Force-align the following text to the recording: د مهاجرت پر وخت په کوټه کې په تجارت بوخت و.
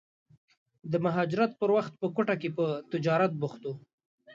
د 0.91 0.93
مهاجرت 1.05 1.51
پر 1.61 1.69
وخت 1.77 1.93
په 2.01 2.07
کوټه 2.15 2.35
کې 2.41 2.49
په 2.57 2.65
تجارت 2.91 3.31
بوخت 3.41 3.61
و. 3.65 3.71